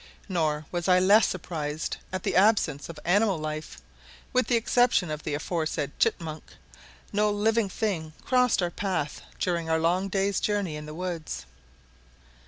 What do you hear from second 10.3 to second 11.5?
journey in the woods.